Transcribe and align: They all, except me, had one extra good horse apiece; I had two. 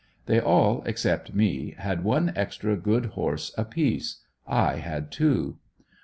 They 0.25 0.39
all, 0.39 0.81
except 0.87 1.35
me, 1.35 1.75
had 1.77 2.03
one 2.03 2.33
extra 2.35 2.75
good 2.75 3.05
horse 3.13 3.53
apiece; 3.55 4.21
I 4.47 4.77
had 4.77 5.11
two. 5.11 5.59